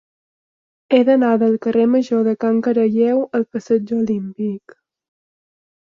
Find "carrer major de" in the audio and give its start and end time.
1.65-2.35